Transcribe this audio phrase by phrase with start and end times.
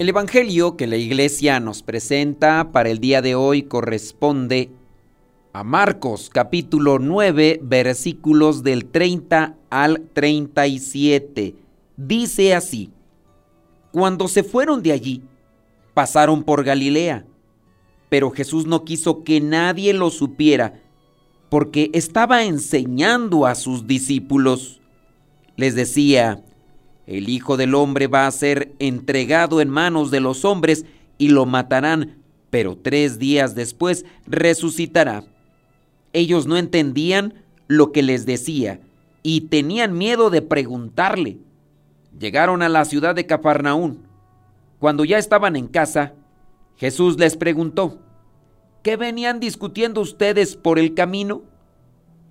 [0.00, 4.70] El Evangelio que la iglesia nos presenta para el día de hoy corresponde
[5.52, 11.54] a Marcos capítulo 9 versículos del 30 al 37.
[11.98, 12.90] Dice así,
[13.92, 15.22] Cuando se fueron de allí,
[15.92, 17.26] pasaron por Galilea,
[18.08, 20.80] pero Jesús no quiso que nadie lo supiera,
[21.50, 24.80] porque estaba enseñando a sus discípulos.
[25.56, 26.42] Les decía,
[27.06, 30.84] el Hijo del Hombre va a ser entregado en manos de los hombres
[31.18, 32.18] y lo matarán,
[32.50, 35.24] pero tres días después resucitará.
[36.12, 37.34] Ellos no entendían
[37.68, 38.80] lo que les decía
[39.22, 41.38] y tenían miedo de preguntarle.
[42.18, 44.02] Llegaron a la ciudad de Cafarnaún.
[44.78, 46.14] Cuando ya estaban en casa,
[46.76, 48.00] Jesús les preguntó,
[48.82, 51.42] ¿qué venían discutiendo ustedes por el camino?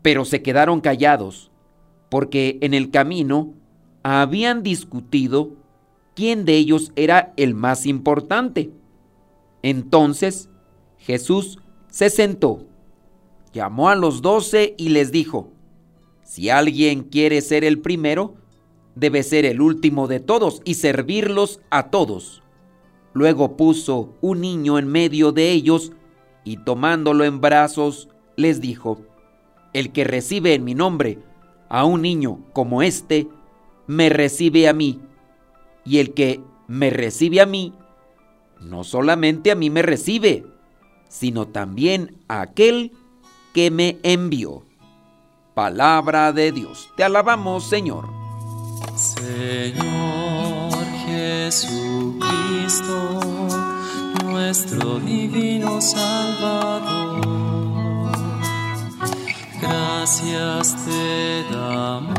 [0.01, 1.51] Pero se quedaron callados,
[2.09, 3.53] porque en el camino
[4.03, 5.51] habían discutido
[6.15, 8.71] quién de ellos era el más importante.
[9.61, 10.49] Entonces
[10.97, 12.65] Jesús se sentó,
[13.53, 15.51] llamó a los doce y les dijo,
[16.23, 18.35] si alguien quiere ser el primero,
[18.95, 22.43] debe ser el último de todos y servirlos a todos.
[23.13, 25.91] Luego puso un niño en medio de ellos
[26.43, 29.01] y tomándolo en brazos les dijo,
[29.73, 31.19] el que recibe en mi nombre
[31.69, 33.27] a un niño como este,
[33.89, 35.01] me recibe a mí.
[35.83, 37.73] Y el que me recibe a mí,
[38.61, 40.45] no solamente a mí me recibe,
[41.07, 42.91] sino también a aquel
[43.51, 44.63] que me envió.
[45.55, 46.91] Palabra de Dios.
[46.95, 48.07] Te alabamos, Señor.
[48.95, 50.71] Señor
[51.07, 52.19] Jesucristo,
[54.23, 57.25] nuestro divino Salvador.
[59.59, 62.18] Gracias te damos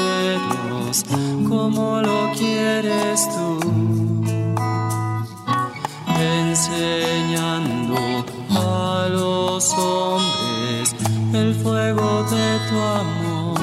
[1.49, 3.59] como lo quieres tú,
[6.19, 7.95] enseñando
[8.51, 10.95] a los hombres
[11.33, 13.59] el fuego de tu amor.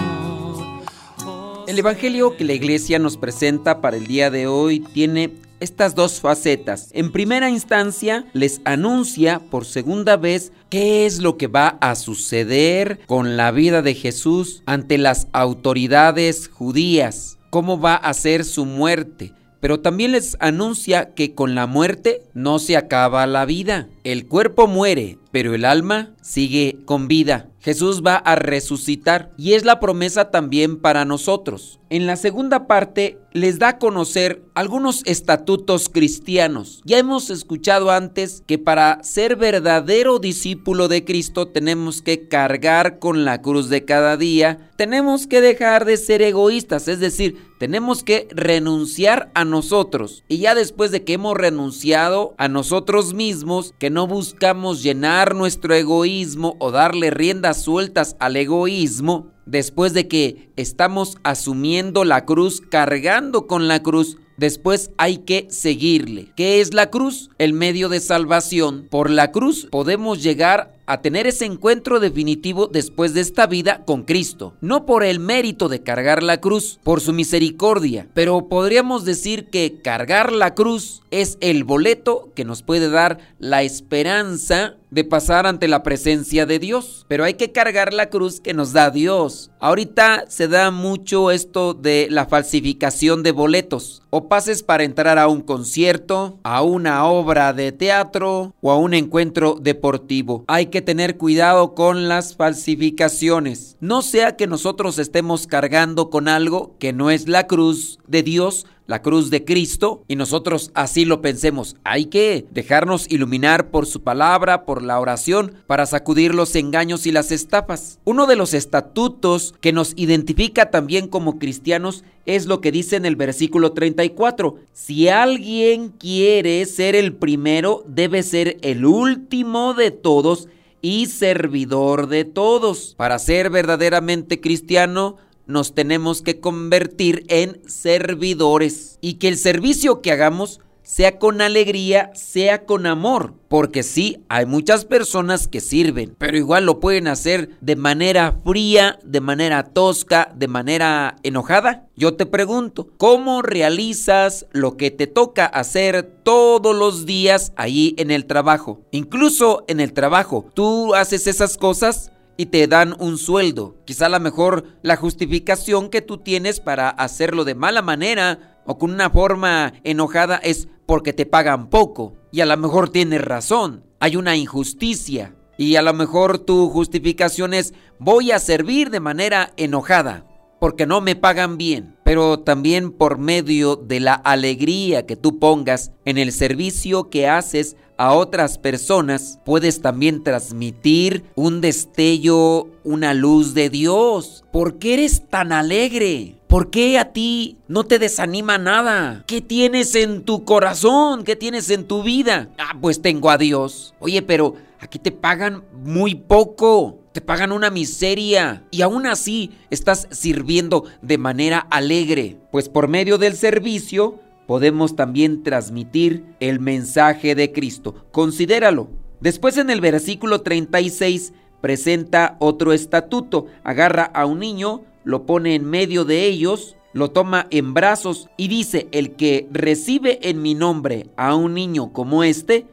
[1.69, 5.31] El Evangelio que la iglesia nos presenta para el día de hoy tiene
[5.61, 6.91] estas dos facetas.
[6.93, 13.01] En primera instancia, les anuncia por segunda vez qué es lo que va a suceder
[13.07, 19.33] con la vida de Jesús ante las autoridades judías, cómo va a ser su muerte.
[19.61, 23.89] Pero también les anuncia que con la muerte no se acaba la vida.
[24.09, 27.51] El cuerpo muere, pero el alma sigue con vida.
[27.61, 31.81] Jesús va a resucitar y es la promesa también para nosotros.
[31.91, 36.81] En la segunda parte les da a conocer algunos estatutos cristianos.
[36.85, 43.25] Ya hemos escuchado antes que para ser verdadero discípulo de Cristo tenemos que cargar con
[43.25, 48.29] la cruz de cada día, tenemos que dejar de ser egoístas, es decir, tenemos que
[48.31, 50.23] renunciar a nosotros.
[50.29, 55.75] Y ya después de que hemos renunciado a nosotros mismos, que no buscamos llenar nuestro
[55.75, 63.47] egoísmo o darle riendas sueltas al egoísmo, después de que estamos asumiendo la cruz, cargando
[63.47, 66.33] con la cruz, después hay que seguirle.
[66.37, 67.31] ¿Qué es la cruz?
[67.39, 68.87] El medio de salvación.
[68.91, 74.03] Por la cruz podemos llegar a tener ese encuentro definitivo después de esta vida con
[74.03, 74.55] Cristo.
[74.61, 79.81] No por el mérito de cargar la cruz, por su misericordia, pero podríamos decir que
[79.83, 85.69] cargar la cruz es el boleto que nos puede dar la esperanza de pasar ante
[85.69, 87.05] la presencia de Dios.
[87.09, 89.51] Pero hay que cargar la cruz que nos da Dios.
[89.61, 95.29] Ahorita se da mucho esto de la falsificación de boletos o pases para entrar a
[95.29, 100.45] un concierto, a una obra de teatro o a un encuentro deportivo.
[100.47, 103.77] Hay que tener cuidado con las falsificaciones.
[103.81, 108.65] No sea que nosotros estemos cargando con algo que no es la cruz de Dios,
[108.87, 111.75] la cruz de Cristo y nosotros así lo pensemos.
[111.83, 117.11] Hay que dejarnos iluminar por su palabra, por la oración, para sacudir los engaños y
[117.11, 117.99] las estafas.
[118.05, 123.05] Uno de los estatutos que nos identifica también como cristianos es lo que dice en
[123.05, 124.57] el versículo 34.
[124.73, 130.49] Si alguien quiere ser el primero, debe ser el último de todos
[130.83, 132.95] y servidor de todos.
[132.97, 135.17] Para ser verdaderamente cristiano,
[135.47, 142.11] nos tenemos que convertir en servidores y que el servicio que hagamos sea con alegría,
[142.15, 143.35] sea con amor.
[143.49, 148.99] Porque sí, hay muchas personas que sirven, pero igual lo pueden hacer de manera fría,
[149.05, 151.87] de manera tosca, de manera enojada.
[151.95, 158.11] Yo te pregunto, ¿cómo realizas lo que te toca hacer todos los días ahí en
[158.11, 158.81] el trabajo?
[158.91, 162.13] Incluso en el trabajo, ¿tú haces esas cosas?
[162.41, 163.75] y te dan un sueldo.
[163.85, 168.79] Quizá a lo mejor la justificación que tú tienes para hacerlo de mala manera o
[168.79, 172.13] con una forma enojada es porque te pagan poco.
[172.31, 175.35] Y a lo mejor tienes razón, hay una injusticia.
[175.57, 180.27] Y a lo mejor tu justificación es voy a servir de manera enojada
[180.61, 185.93] porque no me pagan bien, pero también por medio de la alegría que tú pongas
[186.07, 193.53] en el servicio que haces a otras personas, puedes también transmitir un destello, una luz
[193.53, 194.43] de Dios.
[194.51, 196.37] ¿Por qué eres tan alegre?
[196.47, 199.23] ¿Por qué a ti no te desanima nada?
[199.27, 201.25] ¿Qué tienes en tu corazón?
[201.25, 202.49] ¿Qué tienes en tu vida?
[202.57, 203.95] Ah, pues tengo a Dios.
[203.99, 207.01] Oye, pero aquí te pagan muy poco.
[207.19, 212.37] Te pagan una miseria y aún así estás sirviendo de manera alegre.
[212.53, 218.07] Pues por medio del servicio podemos también transmitir el mensaje de Cristo.
[218.13, 218.89] Considéralo.
[219.19, 223.47] Después en el versículo 36 presenta otro estatuto.
[223.65, 228.47] Agarra a un niño, lo pone en medio de ellos, lo toma en brazos y
[228.47, 232.69] dice, el que recibe en mi nombre a un niño como este,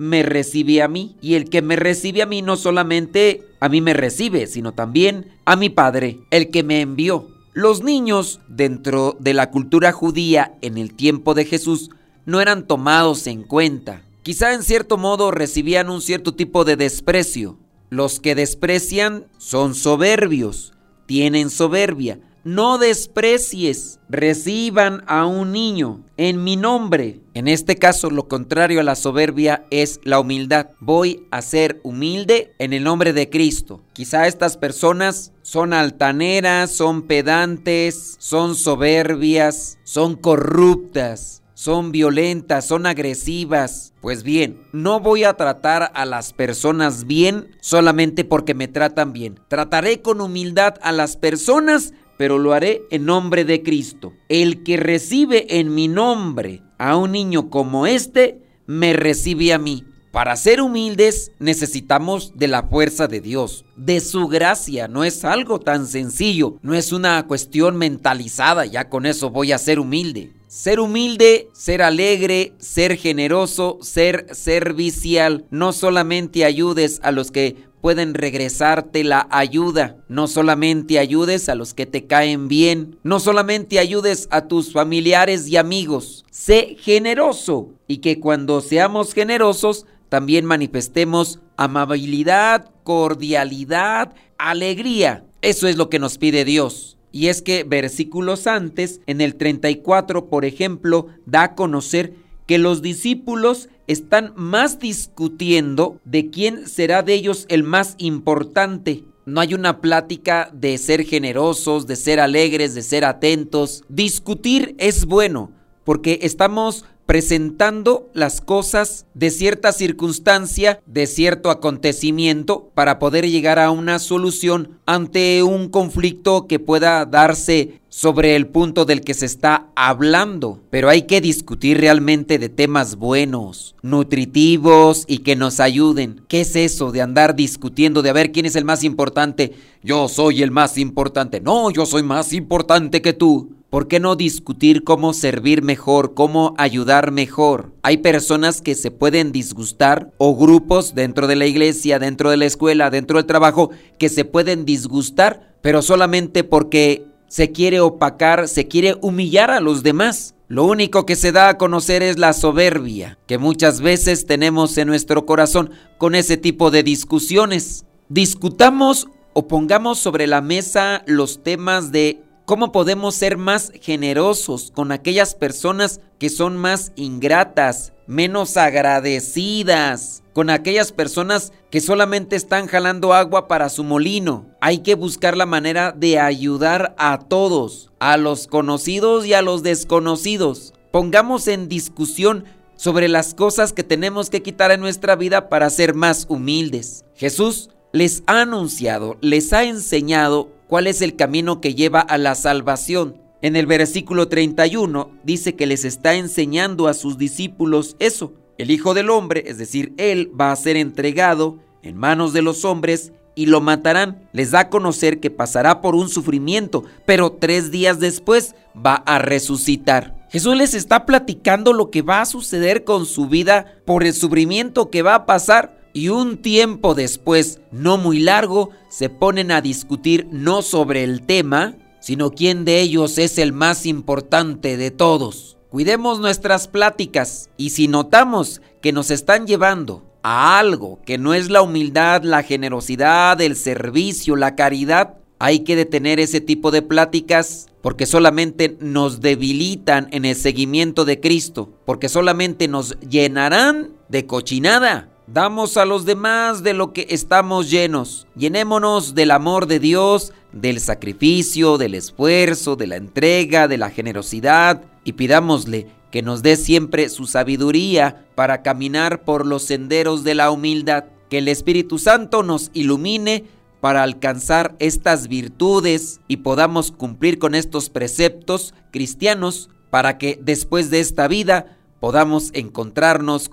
[0.00, 1.14] me recibe a mí.
[1.20, 5.26] Y el que me recibe a mí no solamente a mí me recibe, sino también
[5.44, 7.28] a mi Padre, el que me envió.
[7.52, 11.90] Los niños dentro de la cultura judía en el tiempo de Jesús
[12.24, 14.02] no eran tomados en cuenta.
[14.22, 17.58] Quizá en cierto modo recibían un cierto tipo de desprecio.
[17.90, 20.72] Los que desprecian son soberbios,
[21.04, 22.20] tienen soberbia.
[22.42, 27.20] No desprecies, reciban a un niño en mi nombre.
[27.34, 30.68] En este caso, lo contrario a la soberbia es la humildad.
[30.80, 33.82] Voy a ser humilde en el nombre de Cristo.
[33.92, 43.92] Quizá estas personas son altaneras, son pedantes, son soberbias, son corruptas son violentas, son agresivas.
[44.00, 49.38] Pues bien, no voy a tratar a las personas bien solamente porque me tratan bien.
[49.46, 54.12] Trataré con humildad a las personas, pero lo haré en nombre de Cristo.
[54.28, 59.84] El que recibe en mi nombre a un niño como este, me recibe a mí.
[60.12, 64.86] Para ser humildes necesitamos de la fuerza de Dios, de su gracia.
[64.86, 69.58] No es algo tan sencillo, no es una cuestión mentalizada, ya con eso voy a
[69.58, 70.34] ser humilde.
[70.46, 75.46] Ser humilde, ser alegre, ser generoso, ser servicial.
[75.50, 79.96] No solamente ayudes a los que pueden regresarte la ayuda.
[80.08, 82.98] No solamente ayudes a los que te caen bien.
[83.02, 86.24] No solamente ayudes a tus familiares y amigos.
[86.30, 95.24] Sé generoso y que cuando seamos generosos también manifestemos amabilidad, cordialidad, alegría.
[95.42, 96.98] Eso es lo que nos pide Dios.
[97.12, 102.14] Y es que versículos antes, en el 34, por ejemplo, da a conocer
[102.50, 109.04] que los discípulos están más discutiendo de quién será de ellos el más importante.
[109.24, 113.84] No hay una plática de ser generosos, de ser alegres, de ser atentos.
[113.88, 115.52] Discutir es bueno
[115.84, 123.72] porque estamos presentando las cosas de cierta circunstancia, de cierto acontecimiento, para poder llegar a
[123.72, 129.66] una solución ante un conflicto que pueda darse sobre el punto del que se está
[129.74, 130.60] hablando.
[130.70, 136.22] Pero hay que discutir realmente de temas buenos, nutritivos y que nos ayuden.
[136.28, 139.52] ¿Qué es eso de andar discutiendo de a ver quién es el más importante?
[139.82, 141.40] Yo soy el más importante.
[141.40, 143.50] No, yo soy más importante que tú.
[143.70, 147.72] ¿Por qué no discutir cómo servir mejor, cómo ayudar mejor?
[147.82, 152.46] Hay personas que se pueden disgustar o grupos dentro de la iglesia, dentro de la
[152.46, 158.66] escuela, dentro del trabajo, que se pueden disgustar, pero solamente porque se quiere opacar, se
[158.66, 160.34] quiere humillar a los demás.
[160.48, 164.88] Lo único que se da a conocer es la soberbia que muchas veces tenemos en
[164.88, 167.84] nuestro corazón con ese tipo de discusiones.
[168.08, 174.90] Discutamos o pongamos sobre la mesa los temas de ¿Cómo podemos ser más generosos con
[174.90, 183.14] aquellas personas que son más ingratas, menos agradecidas, con aquellas personas que solamente están jalando
[183.14, 184.48] agua para su molino?
[184.60, 189.62] Hay que buscar la manera de ayudar a todos, a los conocidos y a los
[189.62, 190.74] desconocidos.
[190.90, 195.94] Pongamos en discusión sobre las cosas que tenemos que quitar en nuestra vida para ser
[195.94, 197.04] más humildes.
[197.14, 202.36] Jesús les ha anunciado, les ha enseñado cuál es el camino que lleva a la
[202.36, 203.16] salvación.
[203.42, 208.34] En el versículo 31 dice que les está enseñando a sus discípulos eso.
[208.56, 212.64] El Hijo del Hombre, es decir, Él va a ser entregado en manos de los
[212.64, 214.28] hombres y lo matarán.
[214.32, 219.18] Les da a conocer que pasará por un sufrimiento, pero tres días después va a
[219.18, 220.28] resucitar.
[220.30, 224.88] Jesús les está platicando lo que va a suceder con su vida por el sufrimiento
[224.88, 230.26] que va a pasar y un tiempo después, no muy largo, se ponen a discutir
[230.30, 235.58] no sobre el tema, sino quién de ellos es el más importante de todos.
[235.68, 241.50] Cuidemos nuestras pláticas y si notamos que nos están llevando a algo que no es
[241.50, 247.68] la humildad, la generosidad, el servicio, la caridad, hay que detener ese tipo de pláticas
[247.82, 255.09] porque solamente nos debilitan en el seguimiento de Cristo, porque solamente nos llenarán de cochinada
[255.32, 258.26] Damos a los demás de lo que estamos llenos.
[258.34, 264.82] Llenémonos del amor de Dios, del sacrificio, del esfuerzo, de la entrega, de la generosidad
[265.04, 270.50] y pidámosle que nos dé siempre su sabiduría para caminar por los senderos de la
[270.50, 271.04] humildad.
[271.28, 273.44] Que el Espíritu Santo nos ilumine
[273.80, 280.98] para alcanzar estas virtudes y podamos cumplir con estos preceptos cristianos para que después de
[280.98, 283.52] esta vida podamos encontrarnos